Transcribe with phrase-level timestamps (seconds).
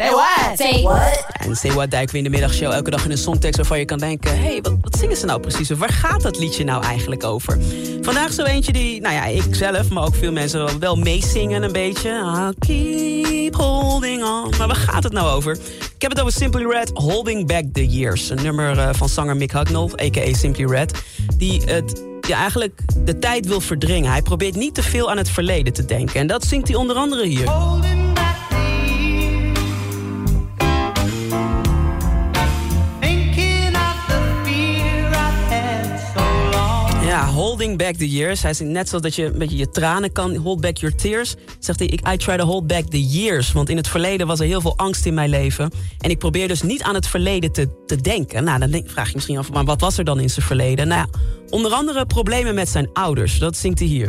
[0.00, 0.58] Say what?
[0.58, 1.26] Say what?
[1.32, 3.84] En Say What duiken we in de middagshow elke dag in een songtekst waarvan je
[3.84, 4.30] kan denken...
[4.30, 5.70] hé, hey, wat, wat zingen ze nou precies?
[5.70, 7.58] Waar gaat dat liedje nou eigenlijk over?
[8.00, 11.72] Vandaag zo eentje die, nou ja, ik zelf, maar ook veel mensen wel meezingen een
[11.72, 12.10] beetje.
[12.10, 14.54] I'll keep holding on.
[14.58, 15.52] Maar waar gaat het nou over?
[15.94, 18.30] Ik heb het over Simply Red, Holding Back the Years.
[18.30, 20.34] Een nummer uh, van zanger Mick Hucknall, a.k.a.
[20.34, 21.02] Simply Red.
[21.36, 24.10] Die het ja, eigenlijk de tijd wil verdringen.
[24.10, 26.20] Hij probeert niet te veel aan het verleden te denken.
[26.20, 27.48] En dat zingt hij onder andere hier.
[37.50, 38.42] Holding back the years.
[38.42, 41.34] Hij zegt net zoals dat je een beetje je tranen kan hold back your tears.
[41.58, 43.52] Zegt hij, I try to hold back the years.
[43.52, 45.70] Want in het verleden was er heel veel angst in mijn leven.
[45.98, 48.44] En ik probeer dus niet aan het verleden te, te denken.
[48.44, 50.88] Nou, dan vraag je misschien af, maar wat was er dan in zijn verleden?
[50.88, 51.18] Nou ja,
[51.48, 53.38] onder andere problemen met zijn ouders.
[53.38, 54.08] Dat zingt hij hier.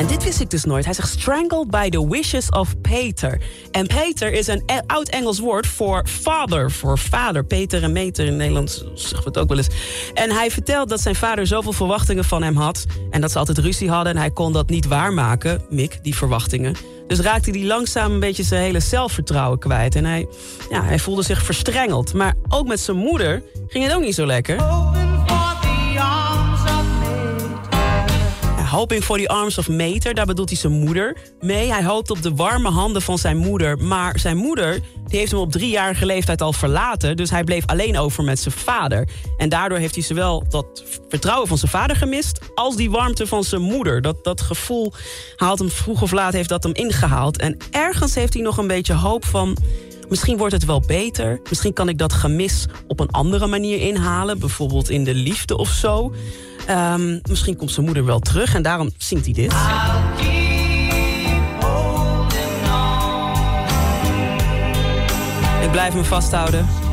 [0.00, 0.84] En dit wist ik dus nooit.
[0.84, 3.40] Hij zegt strangled by the wishes of Peter.
[3.70, 7.44] En Peter is een e- oud Engels woord voor father, voor vader.
[7.44, 9.68] Peter en meter in Nederland zeggen we het ook wel eens.
[10.14, 12.84] En hij vertelt dat zijn vader zoveel verwachtingen van hem had...
[13.10, 16.76] en dat ze altijd ruzie hadden en hij kon dat niet waarmaken, Mick, die verwachtingen.
[17.06, 19.94] Dus raakte hij langzaam een beetje zijn hele zelfvertrouwen kwijt.
[19.94, 20.26] En hij,
[20.70, 22.12] ja, hij voelde zich verstrengeld.
[22.12, 24.56] Maar ook met zijn moeder ging het ook niet zo lekker.
[28.70, 31.72] Hoping for the arms of Meter, daar bedoelt hij zijn moeder mee.
[31.72, 33.78] Hij hoopt op de warme handen van zijn moeder.
[33.78, 37.16] Maar zijn moeder die heeft hem op driejarige leeftijd al verlaten.
[37.16, 39.08] Dus hij bleef alleen over met zijn vader.
[39.36, 42.40] En daardoor heeft hij zowel dat vertrouwen van zijn vader gemist...
[42.54, 44.02] als die warmte van zijn moeder.
[44.02, 44.92] Dat, dat gevoel
[45.36, 47.38] haalt hem vroeg of laat heeft dat hem ingehaald.
[47.38, 49.56] En ergens heeft hij nog een beetje hoop van...
[50.10, 51.40] Misschien wordt het wel beter.
[51.48, 54.38] Misschien kan ik dat gemis op een andere manier inhalen.
[54.38, 56.14] Bijvoorbeeld in de liefde of zo.
[56.70, 59.52] Um, misschien komt zijn moeder wel terug en daarom zingt hij dit.
[65.62, 66.89] Ik blijf me vasthouden.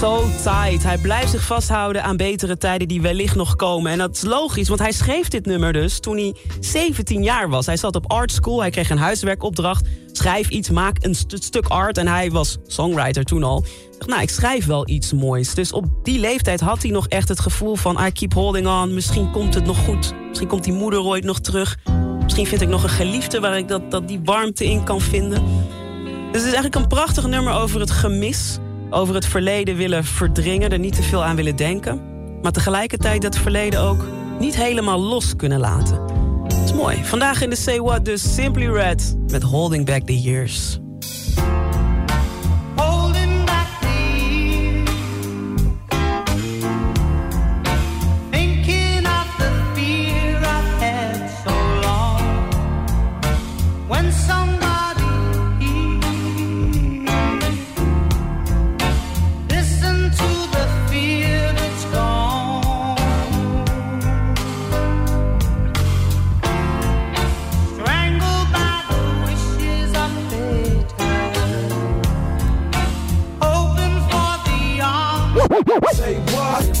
[0.00, 0.82] So tight.
[0.82, 3.92] Hij blijft zich vasthouden aan betere tijden die wellicht nog komen.
[3.92, 7.66] En dat is logisch, want hij schreef dit nummer dus toen hij 17 jaar was.
[7.66, 9.86] Hij zat op art school, hij kreeg een huiswerkopdracht.
[10.12, 11.98] Schrijf iets, maak een stuk art.
[11.98, 13.64] En hij was songwriter toen al.
[13.98, 15.54] dacht, nou, ik schrijf wel iets moois.
[15.54, 18.06] Dus op die leeftijd had hij nog echt het gevoel van...
[18.06, 20.14] I keep holding on, misschien komt het nog goed.
[20.28, 21.78] Misschien komt die moeder ooit nog terug.
[22.22, 25.42] Misschien vind ik nog een geliefde waar ik dat, dat die warmte in kan vinden.
[26.32, 28.58] Dus het is eigenlijk een prachtig nummer over het gemis
[28.94, 32.02] over het verleden willen verdringen, er niet te veel aan willen denken.
[32.42, 34.06] Maar tegelijkertijd dat verleden ook
[34.38, 36.06] niet helemaal los kunnen laten.
[36.48, 37.04] Dat is mooi.
[37.04, 40.78] Vandaag in de Say What dus Simply Red met Holding Back the Years.